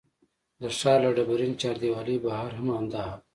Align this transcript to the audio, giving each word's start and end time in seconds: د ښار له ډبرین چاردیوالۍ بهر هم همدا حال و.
د 0.61 0.63
ښار 0.77 0.99
له 1.05 1.09
ډبرین 1.17 1.53
چاردیوالۍ 1.61 2.17
بهر 2.25 2.51
هم 2.57 2.67
همدا 2.77 3.01
حال 3.09 3.19
و. 3.19 3.21